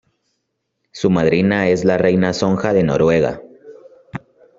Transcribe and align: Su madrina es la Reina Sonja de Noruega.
Su 0.91 1.11
madrina 1.11 1.67
es 1.67 1.85
la 1.85 1.95
Reina 1.99 2.33
Sonja 2.33 2.73
de 2.73 2.81
Noruega. 2.81 3.39